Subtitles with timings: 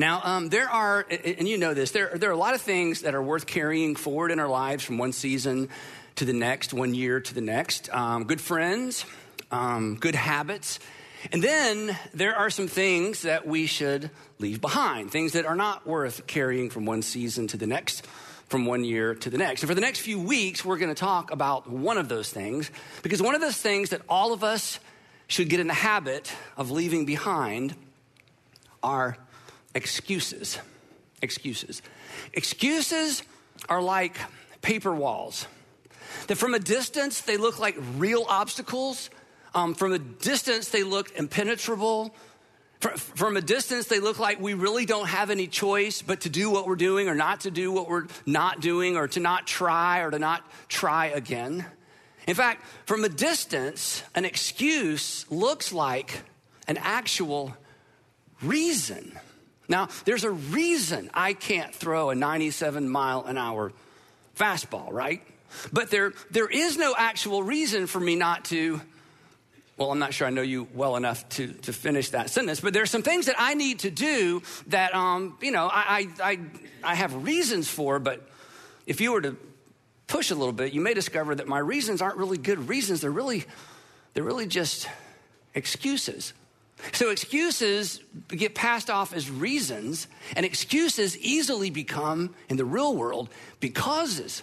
[0.00, 3.02] Now, um, there are, and you know this, there, there are a lot of things
[3.02, 5.68] that are worth carrying forward in our lives from one season
[6.16, 7.92] to the next, one year to the next.
[7.92, 9.04] Um, good friends,
[9.50, 10.78] um, good habits.
[11.32, 15.86] And then there are some things that we should leave behind, things that are not
[15.86, 18.06] worth carrying from one season to the next,
[18.48, 19.60] from one year to the next.
[19.62, 22.70] And for the next few weeks, we're going to talk about one of those things,
[23.02, 24.80] because one of those things that all of us
[25.26, 27.74] should get in the habit of leaving behind
[28.82, 29.18] are
[29.74, 30.58] excuses.
[31.22, 31.82] Excuses.
[32.32, 33.22] Excuses
[33.68, 34.16] are like
[34.62, 35.46] paper walls.
[36.26, 39.10] That from a distance, they look like real obstacles.
[39.54, 42.14] Um, from a distance, they look impenetrable.
[42.80, 46.50] From a distance, they look like we really don't have any choice but to do
[46.50, 50.00] what we're doing or not to do what we're not doing or to not try
[50.00, 51.66] or to not try again.
[52.26, 56.22] In fact, from a distance, an excuse looks like
[56.68, 57.54] an actual
[58.40, 59.18] reason.
[59.70, 63.72] Now, there's a reason I can't throw a 97 mile an hour
[64.36, 65.22] fastball, right?
[65.72, 68.80] But there, there is no actual reason for me not to.
[69.76, 72.74] Well, I'm not sure I know you well enough to, to finish that sentence, but
[72.74, 76.38] there's some things that I need to do that, um, you know, I, I,
[76.84, 78.28] I have reasons for, but
[78.86, 79.38] if you were to
[80.06, 83.00] push a little bit, you may discover that my reasons aren't really good reasons.
[83.00, 83.46] They're really,
[84.12, 84.86] they're really just
[85.54, 86.34] excuses.
[86.92, 93.28] So excuses get passed off as reasons, and excuses easily become, in the real world,
[93.60, 94.42] becauses.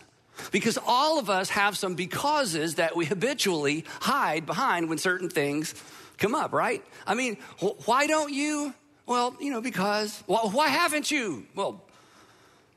[0.51, 5.73] Because all of us have some becauses that we habitually hide behind when certain things
[6.17, 6.83] come up, right?
[7.05, 7.37] I mean,
[7.85, 8.73] why don't you?
[9.05, 10.23] Well, you know, because.
[10.27, 11.45] Well, why haven't you?
[11.55, 11.81] Well,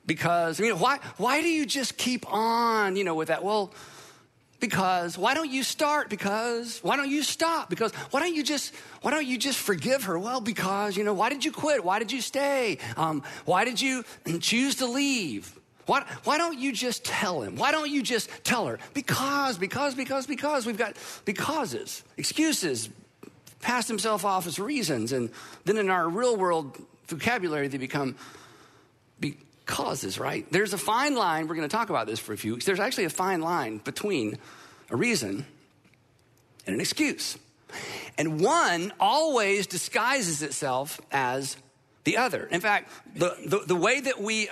[0.07, 0.61] because.
[0.61, 3.45] I mean, why, why do you just keep on, you know, with that?
[3.45, 3.73] Well,
[4.61, 6.09] because why don't you start?
[6.09, 7.71] Because why don't you stop?
[7.71, 10.19] Because why don't you just why don't you just forgive her?
[10.19, 11.85] Well because you know why did you quit?
[11.85, 12.79] Why did you stay?
[12.97, 14.05] Um, why did you
[14.41, 15.53] choose to leave?
[15.87, 17.57] Why, why don't you just tell him?
[17.57, 18.79] Why don't you just tell her?
[18.95, 22.89] Because because because because we've got becauses excuses
[23.61, 25.31] pass himself off as reasons and
[25.65, 28.15] then in our real world vocabulary they become
[29.71, 30.45] causes, right?
[30.51, 31.49] There's a fine line.
[31.49, 32.67] We're going to talk about this for a few weeks.
[32.67, 34.37] There's actually a fine line between
[34.91, 35.47] a reason
[36.67, 37.39] and an excuse.
[38.19, 41.57] And one always disguises itself as
[42.05, 42.49] the other.
[42.51, 44.49] In fact, the, the, the, way that we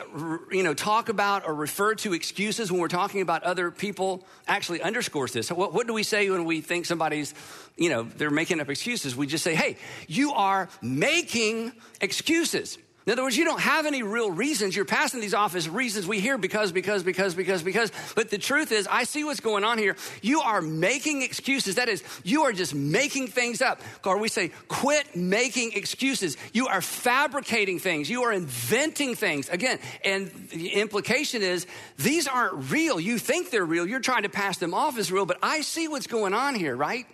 [0.53, 4.83] you know, talk about or refer to excuses when we're talking about other people actually
[4.83, 5.51] underscores this.
[5.51, 7.35] What, what do we say when we think somebody's,
[7.77, 9.17] you know, they're making up excuses?
[9.17, 12.79] We just say, hey, you are making excuses.
[13.09, 14.77] In other words, you don't have any real reasons.
[14.77, 17.91] You're passing these off as reasons we hear because, because, because, because, because.
[18.15, 19.97] But the truth is, I see what's going on here.
[20.21, 21.77] You are making excuses.
[21.77, 23.81] That is, you are just making things up.
[24.05, 26.37] Or we say, quit making excuses.
[26.53, 28.11] You are fabricating things.
[28.11, 29.49] You are inventing things.
[29.49, 33.01] Again, and the implication is these aren't real.
[33.01, 33.89] You think they're real.
[33.89, 36.77] You're trying to pass them off as real, but I see what's going on here,
[36.77, 37.07] right?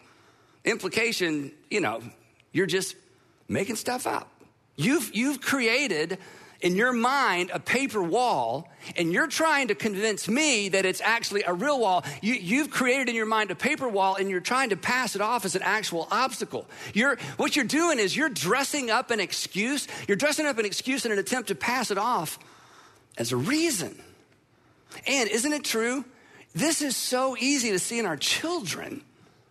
[0.65, 2.03] Implication, you know,
[2.51, 2.97] you're just
[3.47, 4.29] making stuff up.
[4.77, 6.19] You've, you've created
[6.61, 11.43] in your mind a paper wall, and you're trying to convince me that it's actually
[11.43, 12.03] a real wall.
[12.23, 15.21] You, have created in your mind a paper wall, and you're trying to pass it
[15.21, 16.67] off as an actual obstacle.
[16.95, 19.87] You're, what you're doing is you're dressing up an excuse.
[20.09, 22.39] You're dressing up an excuse in an attempt to pass it off
[23.19, 24.01] as a reason.
[25.07, 26.05] And isn't it true?
[26.55, 29.03] This is so easy to see in our children.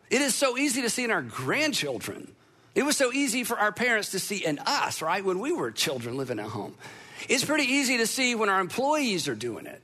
[0.10, 2.34] It is so easy to see in our grandchildren.
[2.76, 5.72] It was so easy for our parents to see in us, right, when we were
[5.72, 6.74] children living at home.
[7.30, 9.82] It's pretty easy to see when our employees are doing it.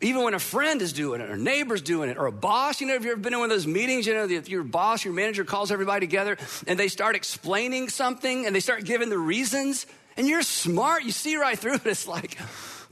[0.00, 2.86] Even when a friend is doing it, or neighbor's doing it, or a boss, you
[2.86, 5.04] know, if you've ever been in one of those meetings, you know, if your boss,
[5.04, 9.18] your manager calls everybody together and they start explaining something and they start giving the
[9.18, 9.84] reasons,
[10.16, 11.86] and you're smart, you see right through it.
[11.86, 12.38] It's like,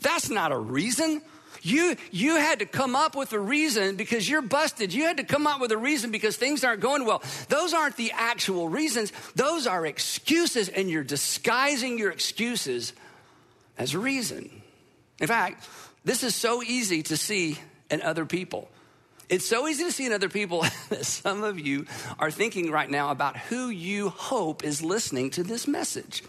[0.00, 1.22] that's not a reason.
[1.62, 4.92] You, you had to come up with a reason because you're busted.
[4.92, 7.22] You had to come up with a reason because things aren't going well.
[7.48, 9.12] Those aren't the actual reasons.
[9.34, 12.92] Those are excuses, and you're disguising your excuses
[13.76, 14.50] as a reason.
[15.20, 15.68] In fact,
[16.04, 17.58] this is so easy to see
[17.90, 18.68] in other people.
[19.28, 21.86] It's so easy to see in other people that some of you
[22.18, 26.22] are thinking right now about who you hope is listening to this message.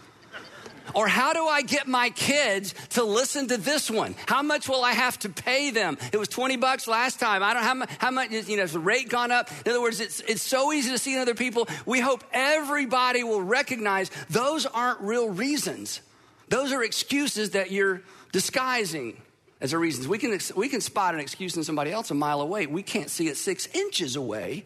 [0.94, 4.14] Or how do I get my kids to listen to this one?
[4.26, 5.98] How much will I have to pay them?
[6.12, 7.42] It was 20 bucks last time.
[7.42, 9.50] I don't how much, how much you know, has the rate gone up?
[9.64, 11.68] In other words, it's, it's so easy to see in other people.
[11.86, 16.00] We hope everybody will recognize those aren't real reasons.
[16.48, 18.02] Those are excuses that you're
[18.32, 19.20] disguising
[19.60, 20.08] as a reasons.
[20.08, 22.66] We can, we can spot an excuse in somebody else a mile away.
[22.66, 24.64] We can't see it six inches away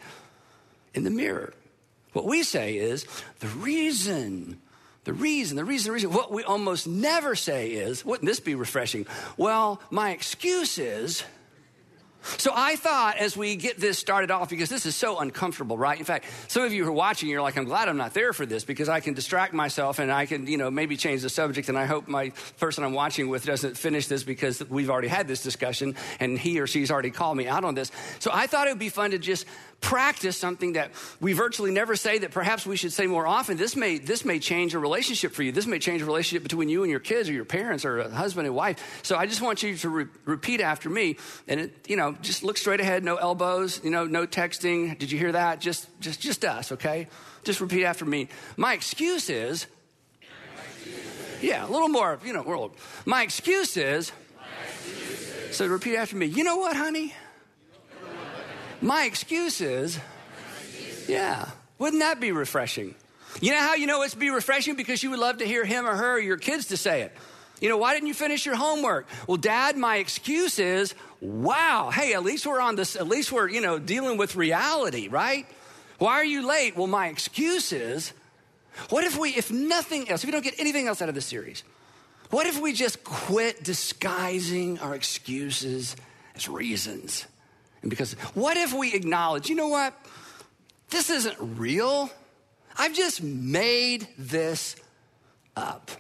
[0.94, 1.52] in the mirror.
[2.12, 3.06] What we say is
[3.40, 4.60] the reason
[5.05, 6.12] The reason, the reason, the reason.
[6.12, 9.06] What we almost never say is, wouldn't this be refreshing?
[9.37, 11.25] Well, my excuse is,
[12.39, 15.99] so I thought as we get this started off, because this is so uncomfortable, right?
[15.99, 18.33] In fact, some of you who are watching, you're like, I'm glad I'm not there
[18.33, 21.29] for this because I can distract myself and I can, you know, maybe change the
[21.29, 21.69] subject.
[21.69, 25.29] And I hope my person I'm watching with doesn't finish this because we've already had
[25.29, 27.93] this discussion and he or she's already called me out on this.
[28.21, 29.45] So I thought it would be fun to just
[29.84, 30.90] practice something that
[31.20, 33.58] we virtually never say that perhaps we should say more often.
[33.58, 35.52] This may, this may change a relationship for you.
[35.52, 38.10] This may change a relationship between you and your kids or your parents or a
[38.10, 39.00] husband and wife.
[39.02, 42.42] So I just want you to re- repeat after me and it, you know, just
[42.42, 44.98] look straight ahead, no elbows, you know, no texting.
[44.98, 45.60] Did you hear that?
[45.60, 47.08] Just, just, just us, okay?
[47.44, 48.28] Just repeat after me.
[48.56, 49.66] My excuse is,
[51.42, 52.72] yeah, a little more, you know, world.
[53.04, 54.12] My excuse is,
[55.50, 56.25] so repeat after me.
[56.25, 57.12] You know what, honey?
[58.84, 59.98] My excuse is,
[61.08, 61.48] yeah,
[61.78, 62.94] wouldn't that be refreshing?
[63.40, 64.76] You know how you know it's be refreshing?
[64.76, 67.12] Because you would love to hear him or her or your kids to say it.
[67.62, 69.06] You know, why didn't you finish your homework?
[69.26, 73.48] Well, dad, my excuse is, wow, hey, at least we're on this, at least we're,
[73.48, 75.46] you know, dealing with reality, right?
[75.96, 76.76] Why are you late?
[76.76, 78.12] Well, my excuse is,
[78.90, 81.25] what if we, if nothing else, if we don't get anything else out of this
[81.25, 81.64] series,
[82.28, 85.96] what if we just quit disguising our excuses
[86.36, 87.25] as reasons?
[87.84, 89.92] And because, what if we acknowledge, you know what?
[90.88, 92.08] This isn't real.
[92.78, 94.75] I've just made this
[95.54, 95.90] up.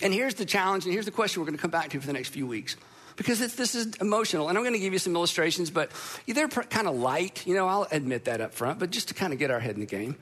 [0.00, 2.06] And here's the challenge, and here's the question we're going to come back to for
[2.06, 2.76] the next few weeks.
[3.16, 5.90] Because this is emotional, and I'm going to give you some illustrations, but
[6.26, 7.46] they're kind of light.
[7.46, 9.74] You know, I'll admit that up front, but just to kind of get our head
[9.74, 10.16] in the game.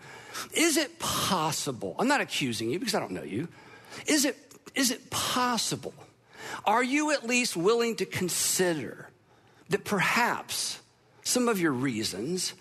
[0.54, 1.94] Is it possible?
[2.00, 3.46] I'm not accusing you because I don't know you.
[4.08, 4.36] Is it,
[4.74, 5.94] is it possible?
[6.64, 9.08] Are you at least willing to consider
[9.70, 10.80] that perhaps
[11.22, 12.54] some of your reasons,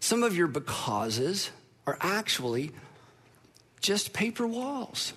[0.00, 1.50] some of your becauses
[1.86, 2.70] are actually
[3.80, 5.12] just paper walls.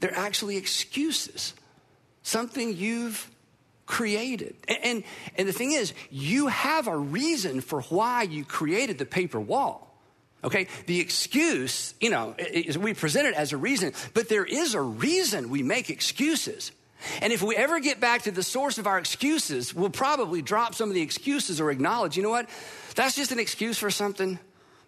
[0.00, 1.54] They're actually excuses,
[2.22, 3.30] something you've
[3.86, 4.56] created.
[4.66, 5.04] And,
[5.36, 9.88] and the thing is, you have a reason for why you created the paper wall.
[10.44, 12.34] Okay, the excuse, you know,
[12.76, 16.72] we present it as a reason, but there is a reason we make excuses.
[17.20, 20.74] And if we ever get back to the source of our excuses, we'll probably drop
[20.74, 22.48] some of the excuses or acknowledge, you know what?
[22.94, 24.38] That's just an excuse for something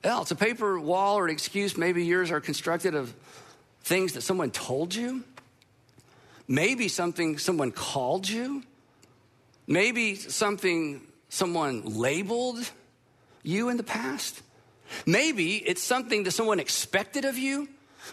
[0.03, 0.31] else.
[0.31, 3.15] A paper wall or an excuse, maybe yours are constructed of
[3.83, 5.25] things that someone told you,
[6.49, 8.63] maybe something someone called you,
[9.67, 12.71] maybe something someone labeled
[13.43, 14.43] you in the past.
[15.07, 17.69] Maybe it's something that someone expected of you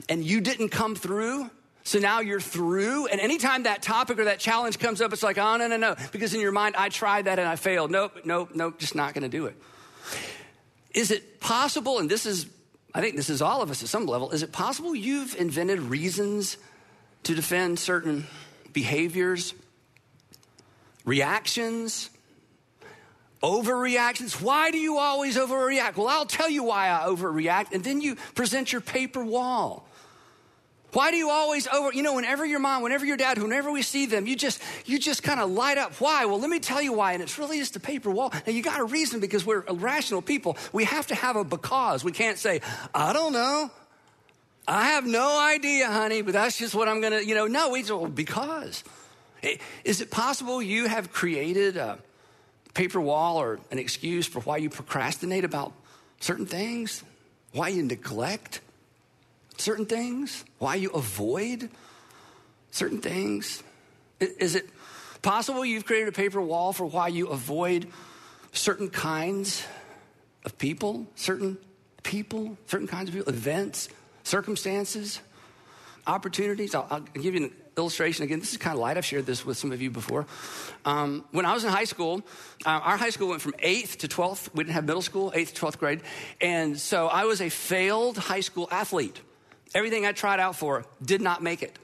[0.09, 1.49] and you didn't come through.
[1.83, 5.39] So now you're through, and anytime that topic or that challenge comes up, it's like,
[5.39, 5.95] oh, no, no, no.
[6.11, 7.89] Because in your mind, I tried that and I failed.
[7.89, 9.55] Nope, nope, nope, just not gonna do it.
[10.93, 12.45] Is it possible, and this is,
[12.93, 15.79] I think this is all of us at some level, is it possible you've invented
[15.79, 16.57] reasons
[17.23, 18.27] to defend certain
[18.73, 19.55] behaviors,
[21.03, 22.11] reactions,
[23.41, 24.39] overreactions?
[24.39, 25.95] Why do you always overreact?
[25.97, 29.87] Well, I'll tell you why I overreact, and then you present your paper wall.
[30.93, 33.81] Why do you always over, you know, whenever your mom, whenever your dad, whenever we
[33.81, 35.93] see them, you just, you just kind of light up.
[35.95, 36.25] Why?
[36.25, 37.13] Well, let me tell you why.
[37.13, 38.33] And it's really just a paper wall.
[38.45, 40.57] Now you got a reason because we're rational people.
[40.73, 42.03] We have to have a because.
[42.03, 42.61] We can't say,
[42.93, 43.71] I don't know.
[44.67, 47.69] I have no idea, honey, but that's just what I'm going to, you know, no,
[47.69, 48.83] we just, well, because.
[49.83, 51.97] Is it possible you have created a
[52.73, 55.73] paper wall or an excuse for why you procrastinate about
[56.19, 57.03] certain things?
[57.53, 58.61] Why you neglect?
[59.61, 60.43] Certain things?
[60.57, 61.69] Why you avoid
[62.71, 63.63] certain things?
[64.19, 64.69] Is it
[65.21, 67.87] possible you've created a paper wall for why you avoid
[68.51, 69.65] certain kinds
[70.45, 71.57] of people, certain
[72.03, 73.89] people, certain kinds of people, events,
[74.23, 75.19] circumstances,
[76.07, 76.73] opportunities?
[76.75, 78.39] I'll, I'll give you an illustration again.
[78.39, 78.97] This is kind of light.
[78.97, 80.25] I've shared this with some of you before.
[80.85, 82.21] Um, when I was in high school,
[82.65, 84.49] uh, our high school went from 8th to 12th.
[84.53, 86.01] We didn't have middle school, 8th to 12th grade.
[86.41, 89.21] And so I was a failed high school athlete.
[89.73, 91.77] Everything I tried out for did not make it.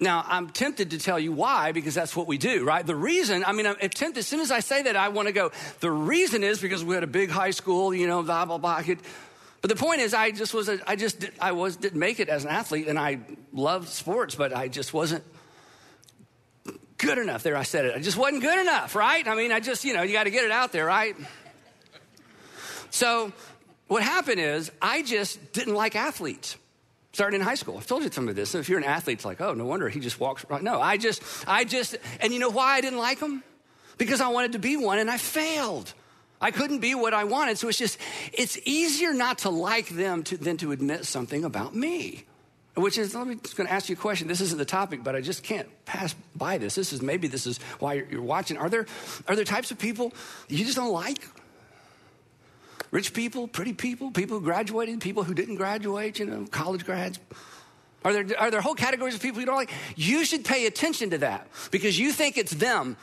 [0.00, 2.86] Now, I'm tempted to tell you why, because that's what we do, right?
[2.86, 5.32] The reason, I mean, I'm tempted, as soon as I say that, I want to
[5.32, 8.58] go, the reason is because we had a big high school, you know, blah, blah,
[8.58, 8.80] blah.
[9.60, 12.20] But the point is, I just was, a, I just, did, I was, didn't make
[12.20, 13.18] it as an athlete, and I
[13.52, 15.24] loved sports, but I just wasn't
[16.96, 17.42] good enough.
[17.42, 17.96] There, I said it.
[17.96, 19.26] I just wasn't good enough, right?
[19.26, 21.16] I mean, I just, you know, you got to get it out there, right?
[22.90, 23.32] So,
[23.88, 26.56] what happened is, I just didn't like athletes
[27.18, 27.76] starting in high school.
[27.76, 28.50] I've told you some of this.
[28.50, 30.62] So if you're an athlete, it's like, oh, no wonder he just walks right.
[30.62, 33.42] No, I just, I just, and you know why I didn't like him?
[33.96, 35.92] Because I wanted to be one and I failed.
[36.40, 37.58] I couldn't be what I wanted.
[37.58, 37.98] So it's just,
[38.32, 42.24] it's easier not to like them to, than to admit something about me.
[42.76, 45.02] which is let me just going to ask you a question this isn't the topic
[45.02, 48.22] but i just can't pass by this this is maybe this is why you're, you're
[48.22, 48.86] watching are there
[49.26, 50.12] are there types of people
[50.48, 51.18] you just don't like
[52.90, 57.18] rich people pretty people people who graduated people who didn't graduate you know college grads
[58.04, 59.72] are there, are there whole categories of people you don't like?
[59.96, 62.96] You should pay attention to that because you think it's them.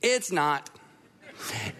[0.00, 0.70] It's not.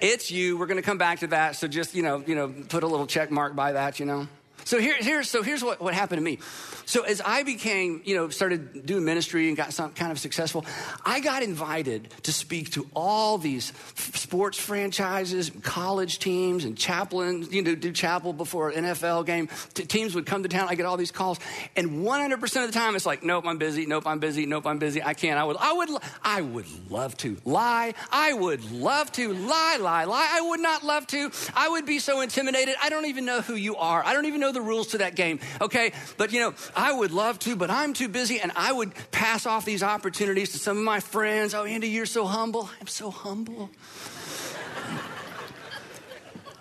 [0.00, 0.58] It's you.
[0.58, 1.56] We're going to come back to that.
[1.56, 4.26] So just, you know, you know, put a little check mark by that, you know.
[4.64, 6.38] So here, here, so here's what, what happened to me.
[6.86, 10.64] So as I became, you know, started doing ministry and got some kind of successful,
[11.04, 17.52] I got invited to speak to all these sports franchises, college teams, and chaplains.
[17.52, 19.48] You know, do chapel before an NFL game.
[19.74, 20.68] T- teams would come to town.
[20.68, 21.38] I get all these calls,
[21.76, 23.86] and 100% of the time, it's like, nope, I'm busy.
[23.86, 24.46] Nope, I'm busy.
[24.46, 25.02] Nope, I'm busy.
[25.02, 25.38] I can't.
[25.38, 25.88] I would, I would,
[26.22, 27.94] I would love to lie.
[28.10, 30.28] I would love to lie, lie, lie.
[30.32, 31.30] I would not love to.
[31.54, 32.74] I would be so intimidated.
[32.82, 34.04] I don't even know who you are.
[34.04, 35.92] I don't even know the rules to that game, okay?
[36.16, 39.46] But you know, I would love to, but I'm too busy, and I would pass
[39.46, 41.54] off these opportunities to some of my friends.
[41.54, 42.68] Oh, Andy, you're so humble.
[42.80, 43.70] I'm so humble.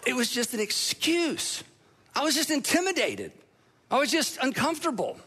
[0.05, 1.63] it was just an excuse.
[2.15, 3.31] I was just intimidated.
[3.89, 5.19] I was just uncomfortable.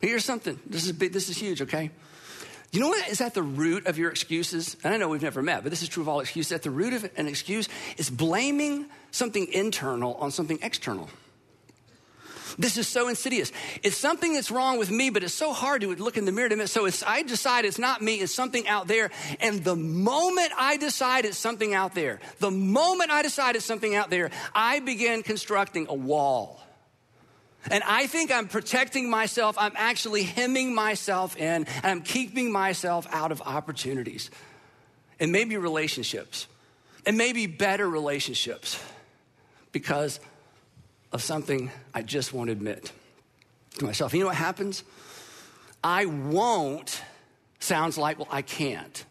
[0.00, 0.58] Here's something.
[0.66, 1.90] This is big, this is huge, okay?
[2.70, 4.76] You know what is at the root of your excuses?
[4.84, 6.52] And I know we've never met, but this is true of all excuses.
[6.52, 11.08] At the root of an excuse is blaming something internal on something external.
[12.58, 13.52] This is so insidious.
[13.84, 16.48] It's something that's wrong with me, but it's so hard to look in the mirror
[16.48, 16.68] to admit.
[16.68, 19.10] So it's, I decide it's not me, it's something out there.
[19.38, 23.94] And the moment I decide it's something out there, the moment I decide it's something
[23.94, 26.60] out there, I begin constructing a wall.
[27.70, 29.56] And I think I'm protecting myself.
[29.58, 34.30] I'm actually hemming myself in, and I'm keeping myself out of opportunities.
[35.20, 36.46] And maybe relationships,
[37.06, 38.82] and maybe better relationships,
[39.72, 40.18] because
[41.12, 42.92] of something I just won't admit
[43.78, 44.12] to myself.
[44.14, 44.84] You know what happens?
[45.82, 47.02] I won't
[47.60, 49.04] sounds like, well, I can't.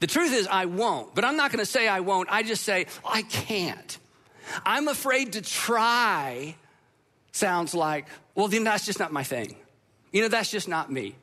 [0.00, 2.28] The truth is, I won't, but I'm not to say I won't.
[2.30, 3.98] I just say, I can't.
[4.64, 6.54] I'm afraid to try
[7.32, 9.56] sounds like, well, then that's just not my thing.
[10.12, 11.16] You know, that's just not me.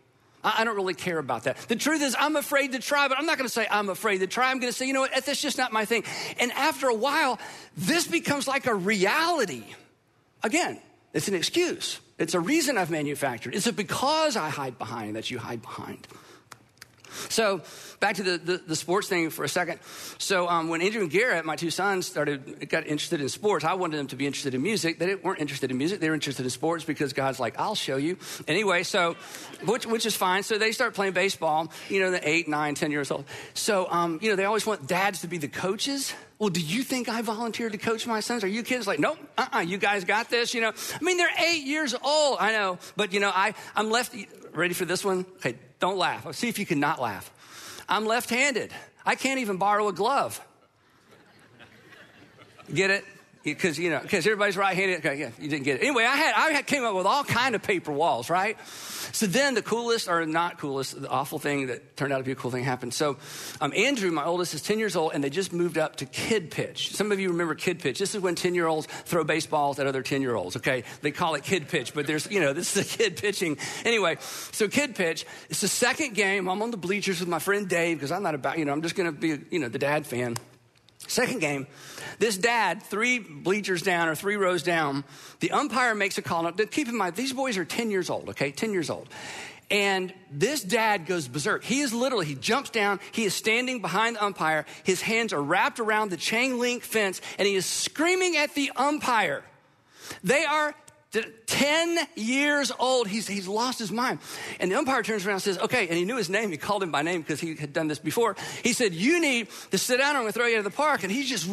[0.43, 1.57] I, don't really care about that.
[1.69, 4.27] The truth is, I'm afraid to try, but I'm not to say I'm afraid to
[4.27, 4.51] try.
[4.51, 6.03] I'm to say, you know what, that's just not my thing.
[6.37, 7.39] And after a while,
[7.77, 9.63] this becomes like a reality.
[10.43, 10.79] Again,
[11.13, 11.99] it's an excuse.
[12.17, 13.55] It's a reason I've manufactured.
[13.55, 16.07] It's a because I hide behind that you hide behind.
[17.29, 17.61] So
[17.99, 19.79] back to the, the, the, sports thing for a second.
[20.17, 23.73] So um, when Andrew and Garrett, my two sons, started got interested in sports, I
[23.75, 24.99] wanted them to be interested in music.
[24.99, 27.97] They weren't interested in music; they were interested in sports because God's like, "I'll show
[27.97, 29.15] you." Anyway, so
[29.65, 30.43] which, which is fine.
[30.43, 31.71] So they start playing baseball.
[31.89, 33.25] You know, the eight, nine, ten years old.
[33.53, 36.13] So um, you know, they always want dads to be the coaches.
[36.43, 38.43] Well, do you think I volunteered to coach my sons?
[38.43, 40.73] Are you kids like, nope, uh-uh, you guys got this, you know?
[40.93, 44.13] I mean, they're eight years old, I know, but you know, I, I'm left,
[44.51, 45.25] ready for this one?
[45.37, 46.25] Okay, don't laugh.
[46.25, 47.31] I'll see if you can not laugh.
[47.87, 48.73] I'm left handed.
[49.05, 50.45] I can't even borrow a glove.
[52.73, 53.05] Get it?
[53.43, 54.99] Because, you know, because everybody's right handed.
[54.99, 55.81] Okay, yeah, you didn't get it.
[55.83, 58.57] Anyway, I had, I came up with all kind of paper walls, right?
[59.11, 62.31] So then the coolest, or not coolest, the awful thing that turned out to be
[62.31, 62.93] a cool thing happened.
[62.93, 63.17] So
[63.59, 66.51] um, Andrew, my oldest, is 10 years old, and they just moved up to kid
[66.51, 66.95] pitch.
[66.95, 67.99] Some of you remember kid pitch.
[67.99, 70.85] This is when 10 year olds throw baseballs at other 10 year olds, okay?
[71.01, 73.57] They call it kid pitch, but there's, you know, this is a kid pitching.
[73.83, 75.25] Anyway, so kid pitch.
[75.49, 76.47] It's the second game.
[76.47, 78.81] I'm on the bleachers with my friend Dave because I'm not about, you know, I'm
[78.81, 80.37] just going to be, you know, the dad fan.
[81.07, 81.67] Second game,
[82.19, 85.03] this dad, three bleachers down or three rows down,
[85.39, 86.43] the umpire makes a call.
[86.43, 88.51] Now, keep in mind, these boys are 10 years old, okay?
[88.51, 89.09] 10 years old.
[89.69, 91.63] And this dad goes berserk.
[91.63, 95.41] He is literally, he jumps down, he is standing behind the umpire, his hands are
[95.41, 99.43] wrapped around the chain link fence, and he is screaming at the umpire.
[100.23, 100.75] They are
[101.13, 103.07] 10 years old.
[103.07, 104.19] He's, he's lost his mind.
[104.59, 106.49] And the umpire turns around and says, okay, and he knew his name.
[106.49, 108.35] He called him by name because he had done this before.
[108.63, 110.15] He said, you need to sit down.
[110.15, 111.03] I'm going to throw you out of the park.
[111.03, 111.45] And he's just,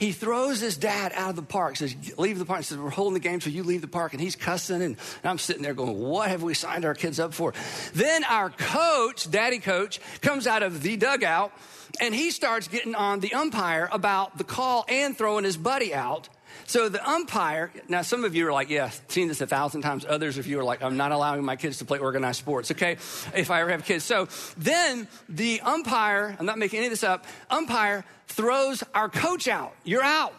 [0.00, 1.76] he throws his dad out of the park.
[1.76, 2.60] Says, leave the park.
[2.60, 4.12] He says, we're holding the game, so you leave the park.
[4.12, 4.82] And he's cussing.
[4.82, 7.54] And I'm sitting there going, what have we signed our kids up for?
[7.94, 11.52] Then our coach, daddy coach, comes out of the dugout
[12.00, 16.28] and he starts getting on the umpire about the call and throwing his buddy out.
[16.66, 20.04] So the umpire, now some of you are like, yeah, seen this a thousand times.
[20.08, 22.92] Others of you are like, I'm not allowing my kids to play organized sports, okay?
[22.92, 24.04] If I ever have kids.
[24.04, 29.48] So then the umpire, I'm not making any of this up, umpire throws our coach
[29.48, 29.74] out.
[29.84, 30.34] You're out.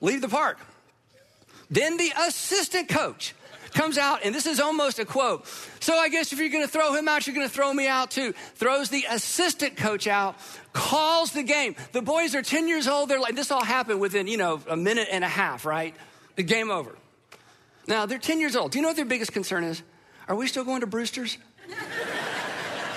[0.00, 0.58] Leave the park.
[1.70, 3.34] Then the assistant coach
[3.72, 5.46] comes out, and this is almost a quote.
[5.80, 7.86] So I guess if you're going to throw him out, you're going to throw me
[7.86, 8.32] out too.
[8.54, 10.36] Throws the assistant coach out,
[10.72, 11.76] calls the game.
[11.92, 13.08] The boys are 10 years old.
[13.08, 15.94] They're like, this all happened within, you know, a minute and a half, right?
[16.36, 16.94] The game over.
[17.86, 18.72] Now, they're 10 years old.
[18.72, 19.82] Do you know what their biggest concern is?
[20.28, 21.38] Are we still going to Brewster's?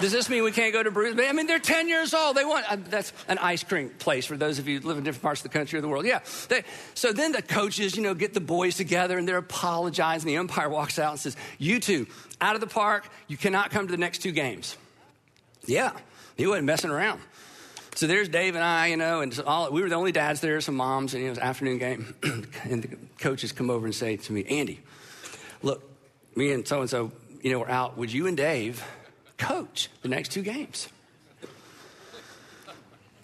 [0.04, 1.18] Does this mean we can't go to Bruce?
[1.18, 2.36] I mean, they're 10 years old.
[2.36, 5.06] They want, uh, that's an ice cream place for those of you who live in
[5.06, 6.06] different parts of the country or the world.
[6.06, 6.20] Yeah.
[6.50, 10.28] They, so then the coaches, you know, get the boys together and they're apologizing.
[10.28, 12.08] The umpire walks out and says, You two,
[12.42, 14.76] out of the park, you cannot come to the next two games.
[15.68, 15.94] Yeah,
[16.36, 17.22] he wasn't messing around.
[17.96, 20.60] So there's Dave and I, you know, and all, we were the only dads there,
[20.60, 22.14] some moms, and it was afternoon game.
[22.64, 24.82] and the coaches come over and say to me, Andy,
[25.62, 25.82] look,
[26.36, 27.98] me and so and so, you know, we're out.
[27.98, 28.84] Would you and Dave
[29.44, 30.88] coach the next two games?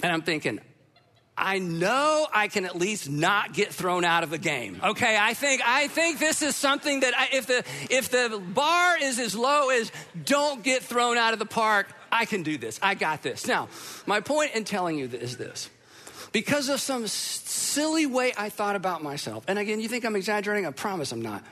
[0.02, 0.60] And I'm thinking,
[1.40, 4.82] I know I can at least not get thrown out of the game.
[4.84, 8.98] Okay, I think I think this is something that I, if the if the bar
[9.02, 9.92] is as low as
[10.26, 12.78] don't get thrown out of the park, I can do this.
[12.82, 13.48] I got this.
[13.48, 13.70] Now,
[14.06, 15.70] my point in telling you this is this.
[16.32, 20.68] Because of some silly way I thought about myself, and again, you think I'm exaggerating?
[20.68, 21.44] I promise I'm not.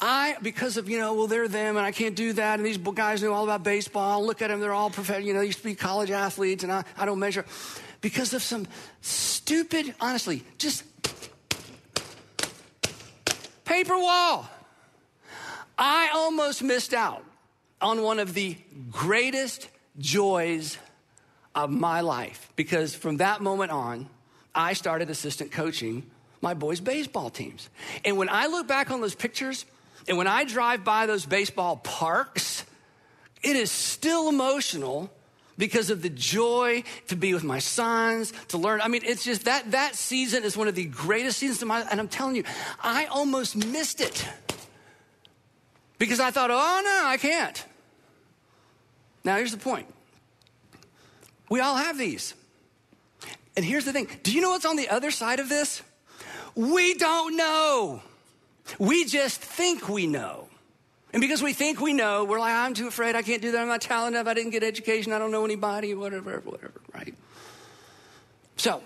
[0.00, 2.78] I, because of, you know, well, they're them and I can't do that, and these
[2.78, 4.24] guys know all about baseball.
[4.24, 6.72] Look at them, they're all professional, you know, they used to be college athletes, and
[6.72, 7.44] I, I don't measure.
[8.00, 8.66] Because of some
[9.00, 10.84] stupid, honestly, just
[13.64, 14.48] paper wall.
[15.76, 17.24] I almost missed out
[17.80, 18.56] on one of the
[18.90, 20.78] greatest joys
[21.54, 24.08] of my life because from that moment on,
[24.54, 26.08] I started assistant coaching
[26.44, 27.68] my boys' baseball teams.
[28.04, 29.66] And when I look back on those pictures
[30.06, 32.64] and when I drive by those baseball parks,
[33.42, 35.10] it is still emotional
[35.56, 38.80] because of the joy to be with my sons, to learn.
[38.80, 41.80] I mean, it's just that that season is one of the greatest seasons of my
[41.80, 41.88] life.
[41.90, 42.44] and I'm telling you,
[42.82, 44.26] I almost missed it.
[45.98, 47.64] Because I thought, oh no, I can't.
[49.24, 49.86] Now, here's the point
[51.48, 52.34] we all have these.
[53.56, 55.82] And here's the thing do you know what's on the other side of this?
[56.54, 58.02] We don't know.
[58.78, 60.48] We just think we know.
[61.12, 63.60] And because we think we know, we're like, I'm too afraid, I can't do that,
[63.60, 67.14] I'm not talented enough, I didn't get education, I don't know anybody, whatever, whatever, right?
[68.56, 68.82] So,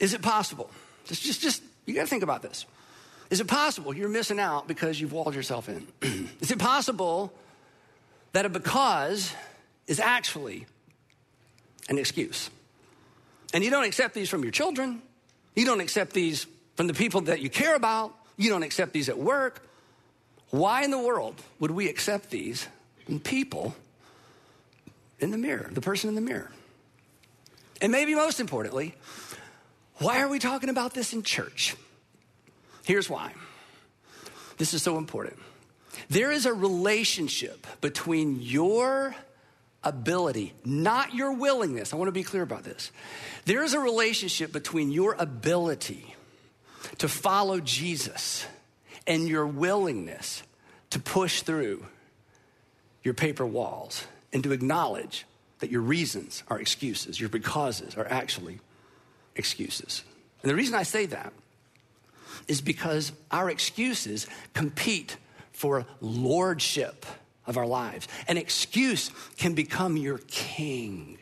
[0.00, 0.68] is it possible?
[1.04, 2.66] Just, just, just you gotta think about this.
[3.30, 5.86] Is it possible you're missing out because you've walled yourself in?
[6.40, 7.32] is it possible
[8.32, 9.32] that a because
[9.86, 10.66] is actually
[11.88, 12.50] an excuse.
[13.52, 15.02] And you don't accept these from your children.
[15.54, 18.14] You don't accept these from the people that you care about.
[18.36, 19.66] You don't accept these at work.
[20.50, 22.68] Why in the world would we accept these
[23.06, 23.74] from people
[25.18, 26.50] in the mirror, the person in the mirror?
[27.80, 28.94] And maybe most importantly,
[29.98, 31.76] why are we talking about this in church?
[32.84, 33.32] Here's why.
[34.58, 35.38] This is so important.
[36.08, 39.14] There is a relationship between your
[39.82, 41.92] ability, not your willingness.
[41.92, 42.90] I want to be clear about this.
[43.44, 46.13] There is a relationship between your ability
[46.98, 48.46] to follow Jesus
[49.06, 50.42] and your willingness
[50.90, 51.84] to push through
[53.02, 55.26] your paper walls and to acknowledge
[55.60, 58.60] that your reasons are excuses, your becauses are actually
[59.36, 60.02] excuses.
[60.42, 61.32] And the reason I say that
[62.48, 65.16] is because our excuses compete
[65.52, 67.06] for lordship
[67.46, 68.08] of our lives.
[68.28, 71.18] An excuse can become your king.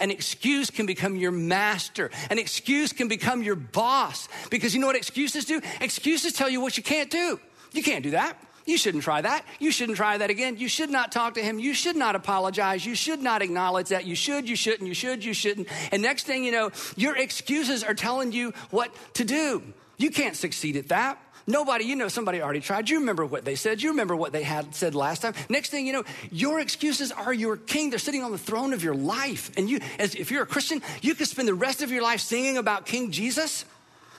[0.00, 2.10] An excuse can become your master.
[2.30, 4.28] An excuse can become your boss.
[4.50, 5.60] Because you know what excuses do?
[5.80, 7.38] Excuses tell you what you can't do.
[7.72, 8.38] You can't do that.
[8.66, 9.44] You shouldn't try that.
[9.58, 10.56] You shouldn't try that again.
[10.56, 11.58] You should not talk to him.
[11.58, 12.86] You should not apologize.
[12.86, 14.06] You should not acknowledge that.
[14.06, 15.68] You should, you shouldn't, you should, you shouldn't.
[15.92, 19.62] And next thing you know, your excuses are telling you what to do.
[19.98, 21.18] You can't succeed at that.
[21.46, 22.88] Nobody, you know, somebody already tried.
[22.88, 23.82] You remember what they said.
[23.82, 25.34] You remember what they had said last time.
[25.50, 27.90] Next thing you know, your excuses are your king.
[27.90, 29.50] They're sitting on the throne of your life.
[29.58, 32.20] And you, as, if you're a Christian, you could spend the rest of your life
[32.20, 33.66] singing about King Jesus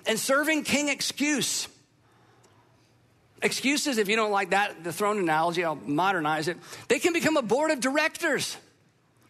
[0.05, 1.67] and serving King Excuse.
[3.41, 6.57] Excuses, if you don't like that, the throne analogy, I'll modernize it.
[6.87, 8.55] They can become a board of directors.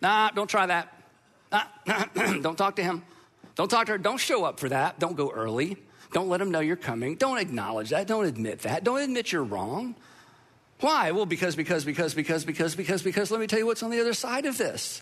[0.01, 0.93] Nah, don't try that.
[1.51, 2.05] Nah,
[2.41, 3.03] don't talk to him.
[3.55, 3.97] Don't talk to her.
[3.97, 4.99] Don't show up for that.
[4.99, 5.77] Don't go early.
[6.13, 7.15] Don't let them know you're coming.
[7.15, 8.07] Don't acknowledge that.
[8.07, 8.83] Don't admit that.
[8.83, 9.95] Don't admit you're wrong.
[10.79, 11.11] Why?
[11.11, 13.99] Well, because, because, because, because, because, because, because, let me tell you what's on the
[13.99, 15.01] other side of this.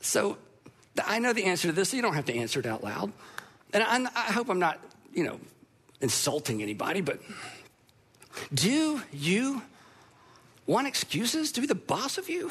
[0.00, 0.38] So
[1.04, 3.12] I know the answer to this, so you don't have to answer it out loud.
[3.72, 4.78] And I, I hope I'm not,
[5.12, 5.40] you know,
[6.00, 7.20] insulting anybody, but
[8.52, 9.62] do you
[10.66, 12.50] want excuses to be the boss of you?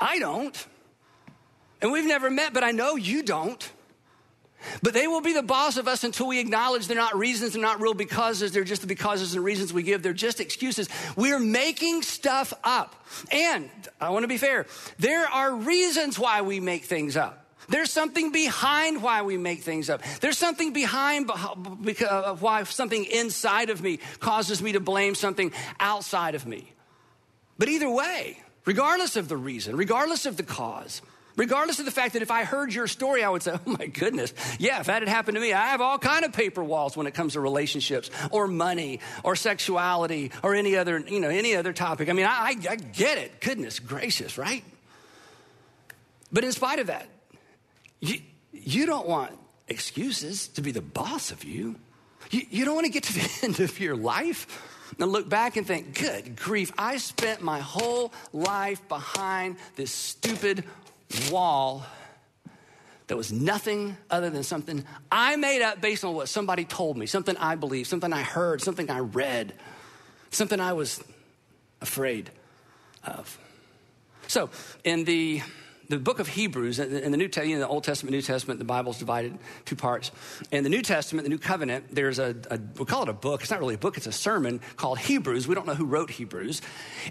[0.00, 0.66] I don't.
[1.82, 3.70] And we've never met, but I know you don't.
[4.82, 7.62] But they will be the boss of us until we acknowledge they're not reasons, they're
[7.62, 10.02] not real becauses, they're just the becauses and reasons we give.
[10.02, 10.88] They're just excuses.
[11.16, 12.94] We're making stuff up.
[13.30, 13.70] And
[14.00, 14.66] I want to be fair,
[14.98, 17.36] there are reasons why we make things up.
[17.68, 20.02] There's something behind why we make things up.
[20.20, 26.46] There's something behind why something inside of me causes me to blame something outside of
[26.46, 26.72] me.
[27.58, 31.00] But either way, regardless of the reason, regardless of the cause,
[31.40, 33.86] regardless of the fact that if I heard your story, I would say, oh my
[33.86, 36.98] goodness, yeah, if that had happened to me, I have all kind of paper walls
[36.98, 41.56] when it comes to relationships or money or sexuality or any other, you know, any
[41.56, 42.10] other topic.
[42.10, 43.40] I mean, I, I get it.
[43.40, 44.62] Goodness gracious, right?
[46.30, 47.08] But in spite of that,
[48.00, 48.20] you,
[48.52, 49.32] you don't want
[49.66, 51.76] excuses to be the boss of you.
[52.30, 52.42] you.
[52.50, 54.66] You don't want to get to the end of your life
[54.98, 60.64] and look back and think, good grief, I spent my whole life behind this stupid
[61.30, 61.84] wall
[63.06, 67.06] that was nothing other than something I made up based on what somebody told me,
[67.06, 69.52] something I believed, something I heard, something I read,
[70.30, 71.02] something I was
[71.80, 72.30] afraid
[73.04, 73.36] of.
[74.28, 74.50] So,
[74.84, 75.42] in the
[75.90, 78.98] the book of Hebrews, in the New Testament, the Old Testament, New Testament, the Bible's
[78.98, 80.12] divided two parts.
[80.52, 83.40] In the New Testament, the New Covenant, there's a, a, we call it a book.
[83.40, 85.48] It's not really a book, it's a sermon called Hebrews.
[85.48, 86.62] We don't know who wrote Hebrews.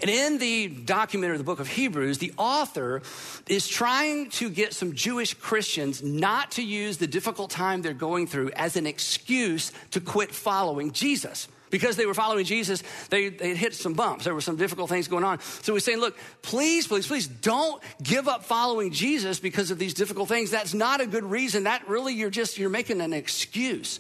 [0.02, 3.02] And in the document of the book of Hebrews, the author
[3.50, 8.28] is trying to get some Jewish Christians not to use the difficult time they're going
[8.28, 11.50] through as an excuse to quit following Jesus.
[11.70, 14.26] Because they were following Jesus, they, they hit some bumps.
[14.26, 15.40] There were some difficult things going on.
[15.62, 19.94] So we're saying, look, please, please, please don't give up following Jesus because of these
[19.94, 20.52] difficult things.
[20.52, 21.64] That's not a good reason.
[21.64, 24.00] That really, you're just, you're making an excuse.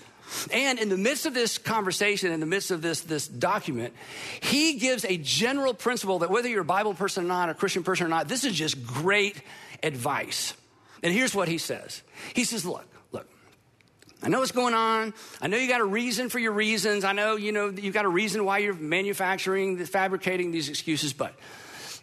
[0.51, 3.93] And in the midst of this conversation, in the midst of this, this document,
[4.41, 7.84] he gives a general principle that whether you're a Bible person or not, a Christian
[7.84, 9.41] person or not, this is just great
[9.82, 10.53] advice.
[11.01, 12.03] And here's what he says.
[12.34, 12.86] He says, look,
[14.21, 15.13] I know what's going on.
[15.41, 17.03] I know you got a reason for your reasons.
[17.03, 21.34] I know, you know, you've got a reason why you're manufacturing, fabricating these excuses, but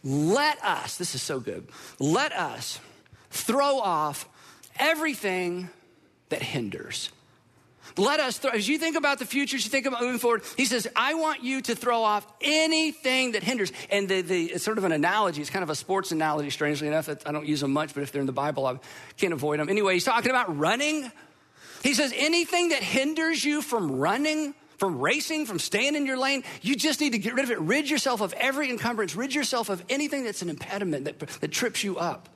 [0.03, 2.81] let us, this is so good, let us
[3.31, 4.29] throw off
[4.79, 5.69] everything
[6.31, 7.11] that hinders.
[7.99, 10.43] Let us, throw, as you think about the future, as you think about moving forward,
[10.57, 13.73] he says, I want you to throw off anything that hinders.
[13.91, 15.41] And the, the, it's sort of an analogy.
[15.41, 17.09] It's kind of a sports analogy, strangely enough.
[17.09, 18.79] I don't use them much, but if they're in the Bible, I
[19.17, 19.69] can't avoid them.
[19.69, 21.11] Anyway, he's talking about running
[21.87, 26.43] he says, anything that hinders you from running, from racing, from staying in your lane,
[26.61, 27.61] you just need to get rid of it.
[27.61, 29.15] Rid yourself of every encumbrance.
[29.15, 32.29] Rid yourself of anything that's an impediment that, that trips you up.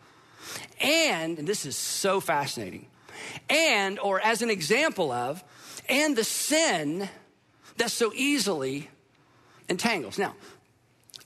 [0.81, 2.87] And, and this is so fascinating,
[3.49, 5.45] and, or as an example of,
[5.89, 7.09] and the sin
[7.77, 8.89] that so easily
[9.69, 10.19] entangles.
[10.19, 10.35] Now,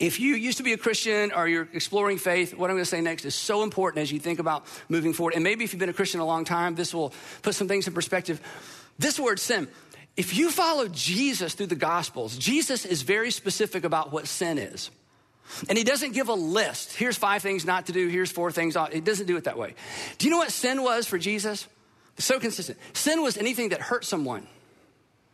[0.00, 2.90] if you used to be a Christian or you're exploring faith, what I'm going to
[2.90, 5.34] say next is so important as you think about moving forward.
[5.34, 7.86] And maybe if you've been a Christian a long time, this will put some things
[7.86, 8.40] in perspective.
[8.98, 9.68] This word sin,
[10.16, 14.90] if you follow Jesus through the Gospels, Jesus is very specific about what sin is.
[15.68, 16.94] And he doesn't give a list.
[16.94, 18.76] Here's five things not to do, here's four things.
[18.92, 19.74] He doesn't do it that way.
[20.18, 21.68] Do you know what sin was for Jesus?
[22.18, 22.78] So consistent.
[22.92, 24.46] Sin was anything that hurt someone.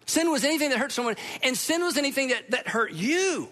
[0.06, 3.48] Sin was anything that hurt someone, and sin was anything that, that hurt you.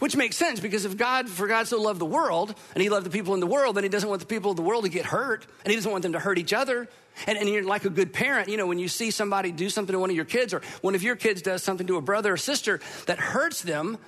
[0.00, 3.06] Which makes sense because if God, for God so loved the world and he loved
[3.06, 4.90] the people in the world, then he doesn't want the people of the world to
[4.90, 6.88] get hurt and he doesn't want them to hurt each other.
[7.26, 9.92] And, and, you're like a good parent, you know, when you see somebody do something
[9.92, 12.32] to one of your kids or one of your kids does something to a brother
[12.32, 13.98] or sister that hurts them,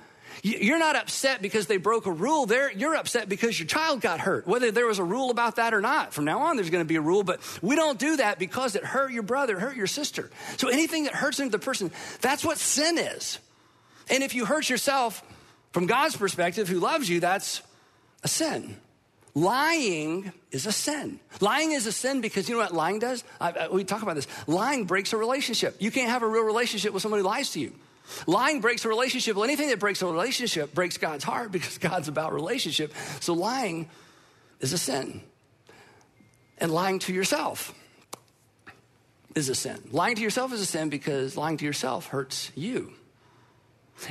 [0.41, 2.47] you're not upset because they broke a rule.
[2.47, 5.73] They're, you're upset because your child got hurt, whether there was a rule about that
[5.73, 6.13] or not.
[6.13, 8.75] From now on, there's going to be a rule, but we don't do that because
[8.75, 10.31] it hurt your brother, hurt your sister.
[10.57, 13.37] So anything that hurts another person, that's what sin is.
[14.09, 15.23] And if you hurt yourself,
[15.73, 17.61] from God's perspective, who loves you, that's
[18.23, 18.77] a sin.
[19.35, 21.19] Lying is a sin.
[21.41, 23.23] Lying is a sin because you know what lying does?
[23.41, 24.27] I, I, we talk about this.
[24.45, 25.75] Lying breaks a relationship.
[25.79, 27.73] You can't have a real relationship with somebody who lies to you.
[28.27, 29.35] Lying breaks a relationship.
[29.35, 32.93] Well, anything that breaks a relationship breaks God's heart because God's about relationship.
[33.19, 33.89] So lying
[34.59, 35.21] is a sin.
[36.59, 37.73] And lying to yourself
[39.33, 39.81] is a sin.
[39.91, 42.93] Lying to yourself is a sin because lying to yourself hurts you.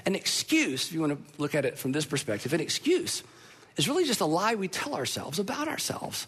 [0.07, 3.23] An excuse, if you want to look at it from this perspective, an excuse
[3.77, 6.27] is really just a lie we tell ourselves about ourselves.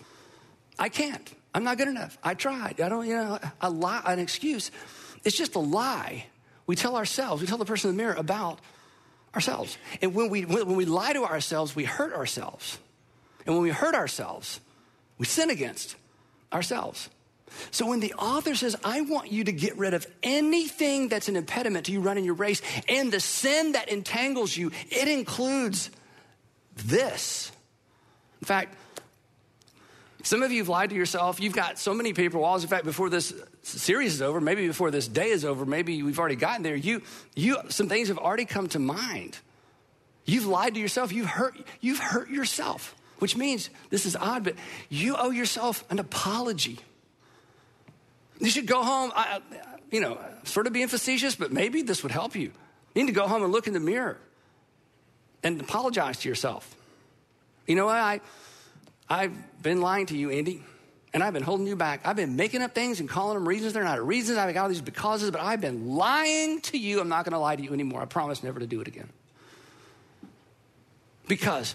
[0.78, 1.34] I can't.
[1.54, 2.18] I'm not good enough.
[2.22, 2.80] I tried.
[2.80, 4.70] I don't, you know, a lie, an excuse.
[5.24, 6.26] It's just a lie
[6.66, 8.58] we tell ourselves, we tell the person in the mirror about
[9.34, 9.76] ourselves.
[10.00, 12.78] And when we, when we lie to ourselves, we hurt ourselves.
[13.46, 14.60] And when we hurt ourselves,
[15.18, 15.96] we sin against
[16.52, 17.10] ourselves.
[17.70, 21.36] So when the author says, I want you to get rid of anything that's an
[21.36, 25.90] impediment to you running your race and the sin that entangles you, it includes
[26.76, 27.52] this.
[28.40, 28.76] In fact,
[30.22, 31.38] some of you have lied to yourself.
[31.38, 32.62] You've got so many paper walls.
[32.62, 36.18] In fact, before this series is over, maybe before this day is over, maybe we've
[36.18, 36.74] already gotten there.
[36.74, 37.02] You,
[37.34, 39.36] you, some things have already come to mind.
[40.24, 41.12] You've lied to yourself.
[41.12, 42.94] You've hurt, you've hurt yourself.
[43.18, 44.54] which means this is odd, but
[44.88, 46.78] you owe yourself an apology.
[48.40, 49.40] You should go home, I,
[49.90, 52.52] you know, sort of being facetious, but maybe this would help you.
[52.94, 54.18] You need to go home and look in the mirror
[55.42, 56.74] and apologize to yourself.
[57.66, 57.96] You know what?
[57.96, 58.20] I,
[59.08, 60.62] I've been lying to you, Andy,
[61.12, 62.00] and I've been holding you back.
[62.04, 63.72] I've been making up things and calling them reasons.
[63.72, 64.38] They're not reasons.
[64.38, 67.00] I've got all these becauses, but I've been lying to you.
[67.00, 68.02] I'm not going to lie to you anymore.
[68.02, 69.08] I promise never to do it again.
[71.28, 71.74] Because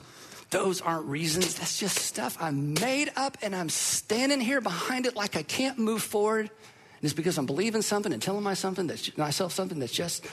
[0.49, 1.55] those aren't reasons.
[1.55, 5.77] That's just stuff I made up, and I'm standing here behind it like I can't
[5.77, 6.41] move forward.
[6.41, 10.25] And it's because I'm believing something and telling myself something that's, myself something that's just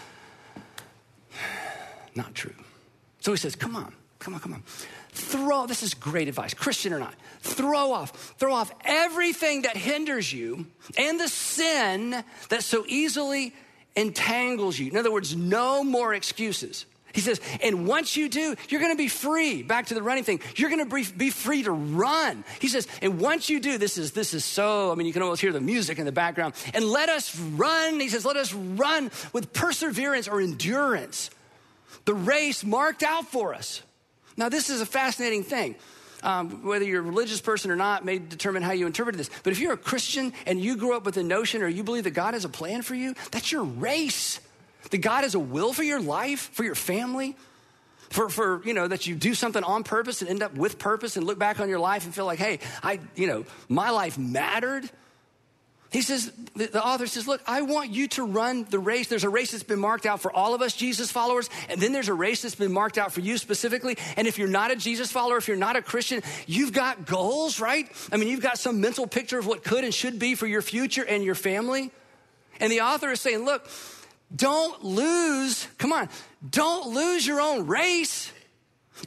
[2.14, 2.54] not true.
[3.20, 4.62] So he says, Come on, come on, come on.
[5.12, 7.14] Throw, this is great advice, Christian or not.
[7.40, 10.66] Throw off, throw off everything that hinders you
[10.98, 13.54] and the sin that so easily
[13.94, 14.90] entangles you.
[14.90, 16.84] In other words, no more excuses.
[17.16, 19.62] He says, and once you do, you're going to be free.
[19.62, 20.42] Back to the running thing.
[20.54, 22.44] You're going to be free to run.
[22.60, 25.22] He says, and once you do, this is, this is so, I mean, you can
[25.22, 26.52] almost hear the music in the background.
[26.74, 28.00] And let us run.
[28.00, 31.30] He says, let us run with perseverance or endurance.
[32.04, 33.80] The race marked out for us.
[34.36, 35.74] Now, this is a fascinating thing.
[36.22, 39.30] Um, whether you're a religious person or not may determine how you interpret this.
[39.42, 42.04] But if you're a Christian and you grew up with the notion or you believe
[42.04, 44.38] that God has a plan for you, that's your race.
[44.90, 47.36] That God has a will for your life, for your family,
[48.10, 51.16] for, for you know, that you do something on purpose and end up with purpose
[51.16, 54.18] and look back on your life and feel like, hey, I, you know, my life
[54.18, 54.88] mattered.
[55.90, 59.08] He says, the, the, author says, Look, I want you to run the race.
[59.08, 61.92] There's a race that's been marked out for all of us Jesus followers, and then
[61.92, 63.96] there's a race that's been marked out for you specifically.
[64.16, 67.60] And if you're not a Jesus follower, if you're not a Christian, you've got goals,
[67.60, 67.90] right?
[68.10, 70.60] I mean, you've got some mental picture of what could and should be for your
[70.60, 71.92] future and your family.
[72.58, 73.68] And the author is saying, Look,
[74.34, 76.08] don't lose, come on,
[76.48, 78.32] don't lose your own race.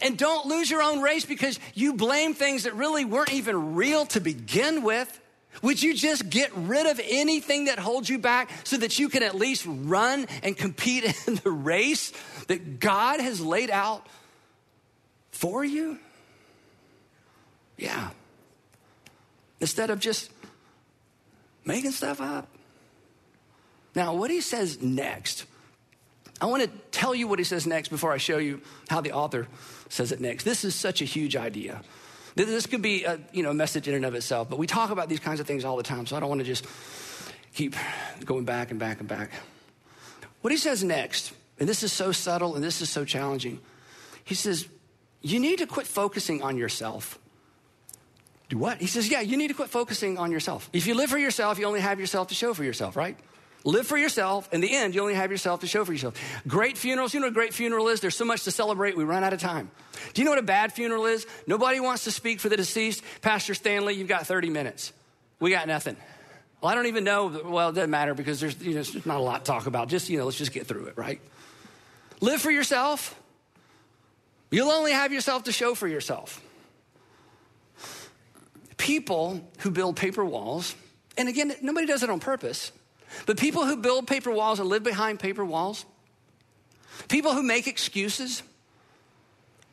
[0.01, 4.05] And don't lose your own race because you blame things that really weren't even real
[4.07, 5.19] to begin with.
[5.61, 9.23] Would you just get rid of anything that holds you back so that you can
[9.23, 12.13] at least run and compete in the race
[12.47, 14.05] that God has laid out
[15.31, 15.97] for you?
[17.77, 18.11] Yeah.
[19.59, 20.31] Instead of just
[21.65, 22.47] making stuff up.
[23.95, 25.45] Now, what he says next,
[26.41, 29.11] I want to tell you what he says next before I show you how the
[29.11, 29.47] author
[29.89, 30.43] says it next.
[30.43, 31.81] This is such a huge idea.
[32.35, 35.09] This could be a you know, message in and of itself, but we talk about
[35.09, 36.65] these kinds of things all the time, so I don't want to just
[37.53, 37.75] keep
[38.23, 39.31] going back and back and back.
[40.41, 43.59] What he says next, and this is so subtle and this is so challenging,
[44.23, 44.67] he says,
[45.21, 47.19] You need to quit focusing on yourself.
[48.47, 48.79] Do what?
[48.79, 50.69] He says, Yeah, you need to quit focusing on yourself.
[50.71, 53.17] If you live for yourself, you only have yourself to show for yourself, right?
[53.65, 54.51] Live for yourself.
[54.53, 56.15] In the end, you only have yourself to show for yourself.
[56.47, 57.13] Great funerals.
[57.13, 57.99] You know what a great funeral is?
[57.99, 59.69] There's so much to celebrate, we run out of time.
[60.13, 61.27] Do you know what a bad funeral is?
[61.45, 63.03] Nobody wants to speak for the deceased.
[63.21, 64.93] Pastor Stanley, you've got 30 minutes.
[65.39, 65.97] We got nothing.
[66.61, 67.27] Well, I don't even know.
[67.45, 69.89] Well, it doesn't matter because there's, you know, there's not a lot to talk about.
[69.89, 71.19] Just, you know, let's just get through it, right?
[72.21, 73.19] Live for yourself.
[74.51, 76.41] You'll only have yourself to show for yourself.
[78.77, 80.75] People who build paper walls,
[81.17, 82.71] and again, nobody does it on purpose.
[83.25, 85.85] But people who build paper walls and live behind paper walls,
[87.07, 88.43] people who make excuses,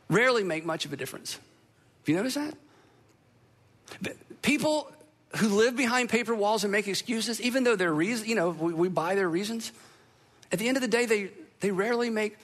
[0.09, 1.35] rarely make much of a difference.
[1.35, 4.16] Have you noticed that?
[4.42, 4.90] People
[5.37, 8.72] who live behind paper walls and make excuses, even though they're reasons, you know, we,
[8.72, 9.72] we buy their reasons,
[10.53, 12.37] at the end of the day, they, they rarely make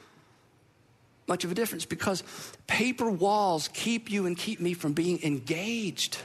[1.28, 2.22] much of a difference because
[2.66, 6.18] paper walls keep you and keep me from being engaged.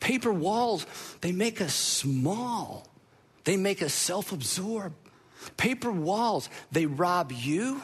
[0.00, 0.86] Paper walls,
[1.20, 2.86] they make us small.
[3.44, 4.96] They make us self absorbed.
[5.56, 7.82] Paper walls, they rob you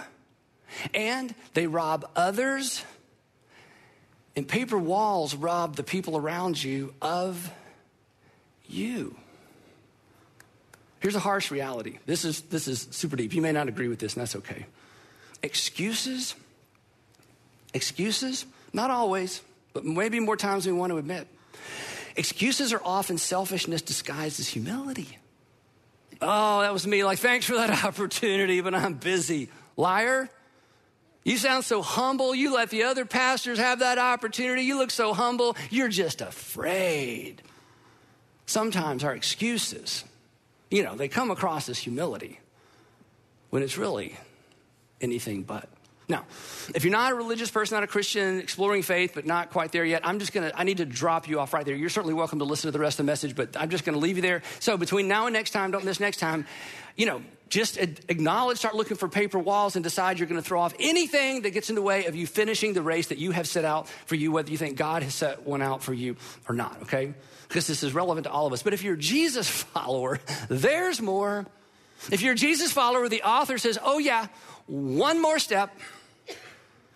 [0.95, 2.83] and they rob others.
[4.37, 7.53] And paper walls rob the people around you of
[8.67, 9.17] you.
[11.01, 11.99] Here's a harsh reality.
[12.07, 13.35] This is, this is super deep.
[13.35, 14.67] You may not agree with this, and that's okay.
[15.43, 16.35] Excuses,
[17.73, 19.41] excuses, not always,
[19.73, 21.27] but maybe more times than we want to admit.
[22.17, 25.19] Excuses are often selfishness disguised as humility.
[26.23, 27.05] Oh, that was me.
[27.05, 29.49] Like, thanks for that opportunity, but I'm busy.
[29.77, 30.29] Liar.
[31.25, 32.35] You sound so humble.
[32.35, 34.63] You let the other pastors have that opportunity.
[34.63, 35.57] You look so humble.
[35.69, 37.43] You're just afraid.
[38.47, 40.05] Sometimes our excuses,
[40.71, 42.41] you know, they come across as humility
[43.51, 44.17] when it's really
[45.01, 45.69] anything but.
[46.11, 46.25] Now,
[46.75, 49.85] if you're not a religious person, not a Christian, exploring faith, but not quite there
[49.85, 51.75] yet, I'm just gonna, I need to drop you off right there.
[51.75, 53.99] You're certainly welcome to listen to the rest of the message, but I'm just gonna
[53.99, 54.43] leave you there.
[54.59, 56.47] So between now and next time, don't miss next time,
[56.97, 60.73] you know, just acknowledge, start looking for paper walls, and decide you're to throw off
[60.79, 63.65] anything that gets in the way of you finishing the race that you have set
[63.65, 66.17] out for you, whether you think God has set one out for you
[66.49, 67.13] or not, okay?
[67.49, 68.63] Because this is relevant to all of us.
[68.63, 71.47] But if you're a Jesus follower, there's more.
[72.11, 74.29] If you're a Jesus follower, the author says, oh, yeah,
[74.67, 75.77] one more step.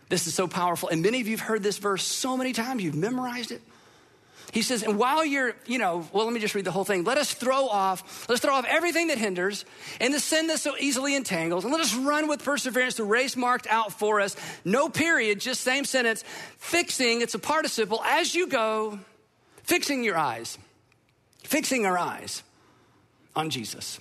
[0.09, 0.89] This is so powerful.
[0.89, 3.63] And many of you have heard this verse so many times, you've memorized it.
[4.53, 7.03] He says, and while you're, you know, well, let me just read the whole thing.
[7.03, 9.65] Let us throw off, let's throw off everything that hinders
[10.01, 13.37] and the sin that so easily entangles, and let us run with perseverance the race
[13.37, 14.37] marked out for us.
[14.65, 16.23] No period, just same sentence.
[16.59, 19.01] Fixing, it's a participle, as you go,
[19.65, 20.57] fixing your eyes,
[21.43, 22.45] fixing our eyes
[23.35, 23.99] on Jesus.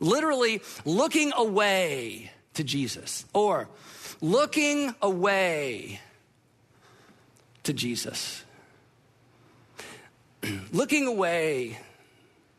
[0.00, 3.68] Literally looking away to Jesus, or
[4.20, 6.00] looking away
[7.62, 8.44] to Jesus.
[10.72, 11.78] looking away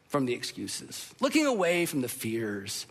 [0.08, 2.86] from the excuses, looking away from the fears,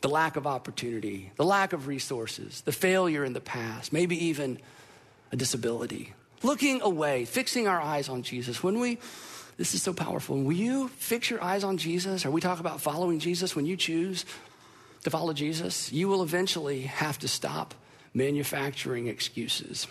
[0.00, 4.58] the lack of opportunity, the lack of resources, the failure in the past, maybe even
[5.32, 6.14] a disability.
[6.42, 8.62] Looking away, fixing our eyes on Jesus.
[8.62, 8.98] When we,
[9.58, 10.40] this is so powerful.
[10.40, 13.76] When you fix your eyes on Jesus, or we talk about following Jesus, when you
[13.76, 14.24] choose
[15.04, 17.74] to follow Jesus, you will eventually have to stop
[18.12, 19.86] manufacturing excuses.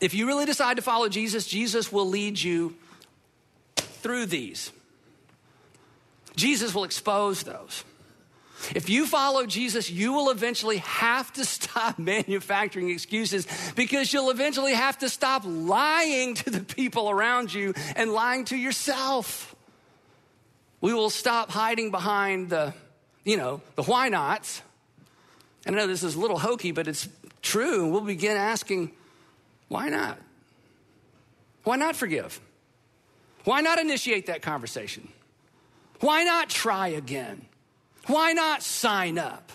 [0.00, 2.74] If you really decide to follow Jesus, Jesus will lead you
[3.76, 4.72] through these.
[6.36, 7.84] Jesus will expose those.
[8.74, 14.74] If you follow Jesus, you will eventually have to stop manufacturing excuses because you'll eventually
[14.74, 19.54] have to stop lying to the people around you and lying to yourself.
[20.80, 22.74] We will stop hiding behind the,
[23.24, 24.62] you know, the why nots.
[25.66, 27.08] And I know this is a little hokey, but it's
[27.42, 27.88] true.
[27.88, 28.92] We'll begin asking,
[29.68, 30.18] why not?
[31.64, 32.40] Why not forgive?
[33.44, 35.08] Why not initiate that conversation?
[36.00, 37.46] Why not try again?
[38.06, 39.52] Why not sign up?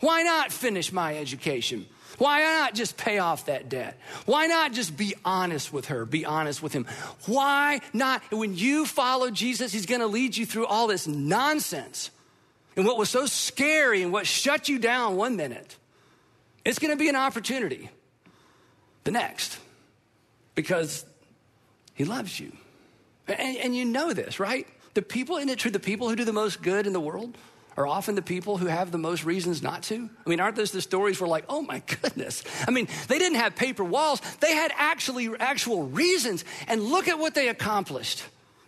[0.00, 1.86] Why not finish my education?
[2.18, 3.98] Why not just pay off that debt?
[4.26, 6.86] Why not just be honest with her, be honest with him?
[7.26, 8.22] Why not?
[8.30, 12.10] When you follow Jesus, he's going to lead you through all this nonsense.
[12.78, 15.76] And what was so scary and what shut you down one minute,
[16.64, 17.90] it's going to be an opportunity
[19.02, 19.58] the next
[20.54, 21.04] because
[21.94, 22.52] he loves you.
[23.26, 24.64] And, and you know this, right?
[24.94, 27.36] The people, in it true, the people who do the most good in the world
[27.76, 30.08] are often the people who have the most reasons not to.
[30.24, 32.44] I mean, aren't those the stories where like, oh my goodness.
[32.64, 34.20] I mean, they didn't have paper walls.
[34.38, 36.44] They had actually actual reasons.
[36.68, 38.22] And look at what they accomplished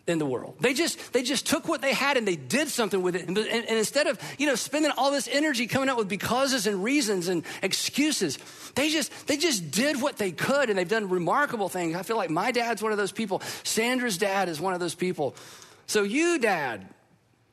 [0.06, 0.56] in the world.
[0.60, 3.28] They just they just took what they had and they did something with it.
[3.28, 6.66] And, and, and, instead of you know spending all this energy coming up with becauses
[6.66, 8.38] and reasons and excuses,
[8.74, 11.96] they just they just did what they could and they've done remarkable things.
[11.96, 13.42] I feel like my dad's one of those people.
[13.62, 15.34] Sandra's dad is one of those people.
[15.86, 16.86] So you, dad,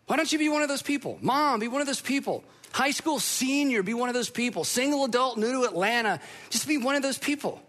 [0.07, 1.17] why don't you be one of those people?
[1.21, 2.43] Mom, be one of those people.
[2.71, 4.63] High school senior, be one of those people.
[4.63, 7.61] Single adult, new to Atlanta, just be one of those people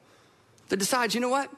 [0.68, 1.50] that decides, you know what?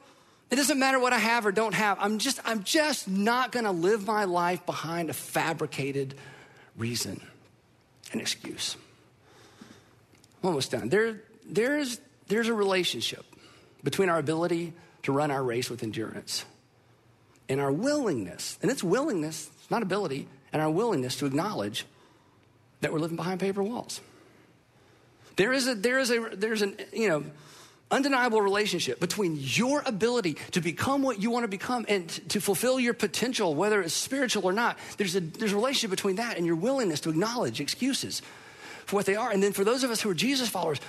[0.51, 1.97] It doesn't matter what I have or don't have.
[1.99, 6.13] I'm just, I'm just not going to live my life behind a fabricated
[6.77, 7.21] reason
[8.13, 8.75] an excuse.
[10.43, 10.89] I'm almost done.
[10.89, 13.25] There, there's, there's a relationship
[13.83, 16.45] between our ability to run our race with endurance
[17.49, 21.85] and our willingness, and it's willingness, it's not ability, and our willingness to acknowledge
[22.81, 24.01] that we're living behind paper walls.
[25.35, 27.23] There is a, there is a, there's an, you know,
[27.91, 32.79] undeniable relationship between your ability to become what you want to become and to fulfill
[32.79, 34.77] your potential, whether it's spiritual or not.
[34.97, 38.21] There's a, there's a relationship between that and your willingness to acknowledge excuses
[38.85, 39.31] for what they are.
[39.31, 40.79] And then for those of us who are Jesus followers,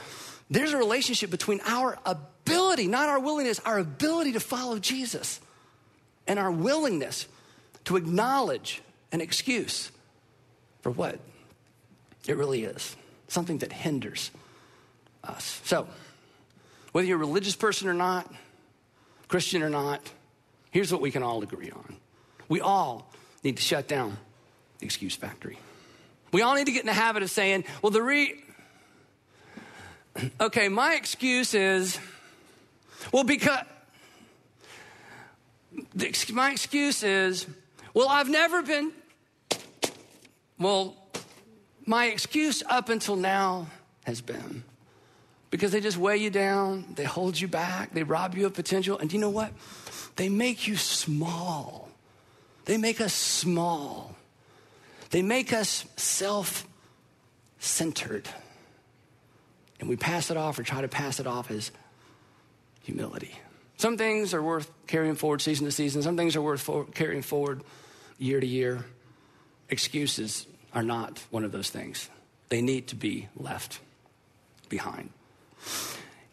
[0.51, 5.41] there's a relationship between our ability, not our willingness, our ability to follow Jesus
[6.27, 7.27] and our willingness
[7.85, 9.91] to acknowledge an excuse
[10.83, 11.19] for what
[12.27, 12.97] it really is
[13.29, 14.31] something that hinders
[15.25, 15.61] us.
[15.65, 15.89] So,
[16.93, 18.33] whether you're a religious person or not,
[19.29, 20.01] Christian or not,
[20.71, 21.97] here's what we can all agree on.
[22.49, 23.11] We all
[23.43, 24.19] need to shut down
[24.79, 25.59] the excuse factory.
[26.33, 28.45] We all need to get in the habit of saying, well, the re.
[30.41, 31.99] Okay, my excuse is,
[33.13, 33.65] well, because.
[36.31, 37.47] My excuse is,
[37.95, 38.93] well, I've never been.
[40.59, 40.97] Well,
[41.87, 43.69] my excuse up until now
[44.05, 44.65] has been,
[45.53, 48.99] because they just weigh you down, they hold you back, they rob you of potential.
[48.99, 49.53] And you know what?
[50.17, 51.91] They make you small.
[52.65, 54.17] They make us small.
[55.11, 56.67] They make us self
[57.59, 58.27] centered.
[59.79, 61.71] And we pass it off or try to pass it off as
[62.83, 63.35] humility.
[63.77, 67.21] Some things are worth carrying forward season to season, some things are worth for- carrying
[67.21, 67.63] forward
[68.17, 68.87] year to year.
[69.69, 72.09] Excuses are not one of those things.
[72.49, 73.81] They need to be left
[74.71, 75.11] behind.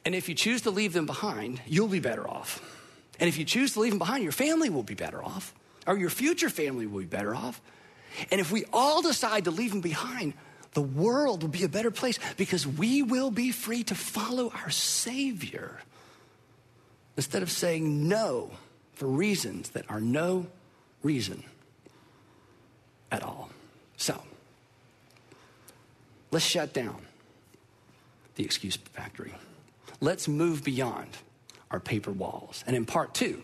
[0.05, 2.61] And if you choose to leave them behind, you'll be better off.
[3.19, 5.53] And if you choose to leave them behind, your family will be better off,
[5.85, 7.61] or your future family will be better off.
[8.31, 10.33] And if we all decide to leave them behind,
[10.73, 14.69] the world will be a better place because we will be free to follow our
[14.69, 15.79] Savior
[17.17, 18.51] instead of saying no
[18.93, 20.47] for reasons that are no
[21.03, 21.43] reason
[23.11, 23.49] at all.
[23.97, 24.21] So,
[26.31, 27.05] let's shut down
[28.39, 29.35] the excuse factory.
[29.99, 31.09] Let's move beyond
[31.71, 32.63] our paper walls.
[32.65, 33.43] And in part two,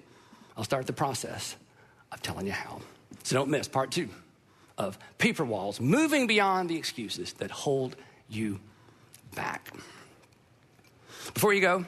[0.56, 1.58] I'll start the process
[2.14, 2.80] of telling you how.
[3.24, 4.08] So don't miss part two
[4.78, 7.98] of paper walls, moving beyond the excuses that hold
[8.30, 8.62] you
[9.36, 9.70] back.
[11.34, 11.86] Before you go,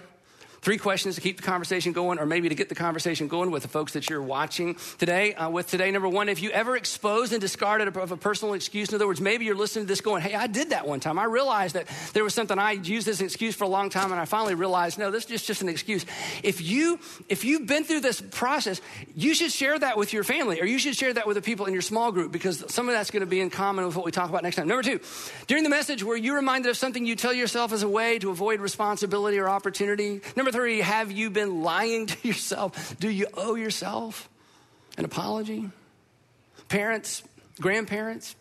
[0.67, 3.61] Three questions to keep the conversation going, or maybe to get the conversation going with
[3.61, 5.33] the folks that you're watching today.
[5.33, 8.89] Uh, with today, number one, if you ever exposed and discarded a, a, personal excuse,
[8.89, 11.17] in other words, maybe you're listening to this going, hey, I did that one time.
[11.19, 14.11] I realized that there was something I used as an excuse for a long time,
[14.11, 16.05] and I finally realized, no, this is just, just an excuse.
[16.43, 16.99] If, you,
[17.29, 18.81] if you've been through this process,
[19.15, 21.65] you should share that with your family, or you should share that with the people
[21.67, 24.03] in your small group, because some of that's going to be in common with what
[24.03, 24.67] we talk about next time.
[24.67, 24.99] Number two,
[25.47, 28.31] during the message where you're reminded of something you tell yourself as a way to
[28.31, 30.19] avoid responsibility or opportunity.
[30.35, 32.95] Number three, have you been lying to yourself?
[32.99, 34.29] Do you owe yourself
[34.97, 35.69] an apology?
[36.67, 37.23] Parents,
[37.59, 38.35] grandparents,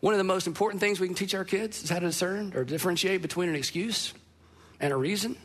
[0.00, 2.52] one of the most important things we can teach our kids is how to discern
[2.54, 4.12] or differentiate between an excuse
[4.80, 5.36] and a reason.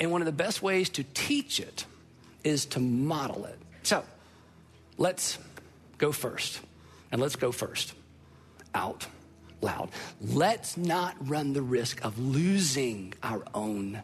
[0.00, 1.84] And one of the best ways to teach it
[2.42, 3.58] is to model it.
[3.82, 4.02] So
[4.98, 5.38] let's
[5.98, 6.60] go first.
[7.12, 7.94] And let's go first
[8.74, 9.06] out
[9.60, 9.90] loud.
[10.20, 14.02] Let's not run the risk of losing our own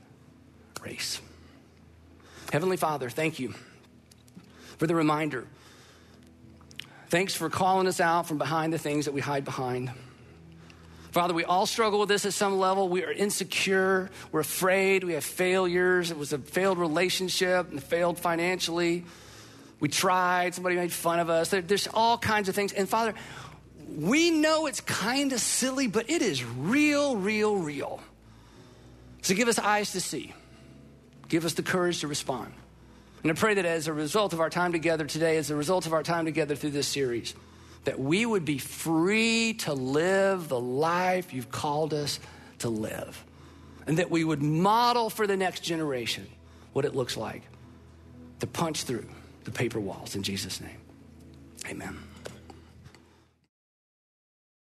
[0.86, 1.20] race.
[2.52, 3.54] Heavenly Father, thank you
[4.78, 5.44] for the reminder.
[7.08, 9.90] Thanks for calling us out from behind the things that we hide behind.
[11.10, 12.88] Father, we all struggle with this at some level.
[12.88, 14.10] We are insecure.
[14.30, 15.02] We're afraid.
[15.02, 16.12] We have failures.
[16.12, 19.06] It was a failed relationship and failed financially.
[19.80, 20.54] We tried.
[20.54, 21.48] Somebody made fun of us.
[21.48, 22.72] There, there's all kinds of things.
[22.72, 23.14] And Father,
[23.88, 28.00] we know it's kind of silly, but it is real, real, real.
[29.22, 30.32] So give us eyes to see.
[31.28, 32.52] Give us the courage to respond.
[33.22, 35.86] And I pray that as a result of our time together today, as a result
[35.86, 37.34] of our time together through this series,
[37.84, 42.20] that we would be free to live the life you've called us
[42.60, 43.24] to live.
[43.86, 46.26] And that we would model for the next generation
[46.72, 47.42] what it looks like
[48.40, 49.06] to punch through
[49.44, 50.78] the paper walls in Jesus' name.
[51.68, 51.96] Amen.